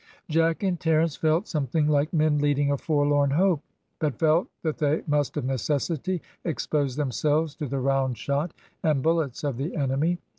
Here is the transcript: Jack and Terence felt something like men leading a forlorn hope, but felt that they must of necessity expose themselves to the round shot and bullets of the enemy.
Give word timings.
Jack 0.29 0.63
and 0.63 0.79
Terence 0.79 1.15
felt 1.15 1.47
something 1.47 1.87
like 1.87 2.11
men 2.11 2.39
leading 2.39 2.71
a 2.71 2.77
forlorn 2.79 3.29
hope, 3.29 3.61
but 3.99 4.17
felt 4.17 4.47
that 4.63 4.79
they 4.79 5.03
must 5.05 5.37
of 5.37 5.45
necessity 5.45 6.23
expose 6.43 6.95
themselves 6.95 7.53
to 7.57 7.67
the 7.67 7.77
round 7.77 8.17
shot 8.17 8.51
and 8.81 9.03
bullets 9.03 9.43
of 9.43 9.57
the 9.57 9.75
enemy. 9.75 10.17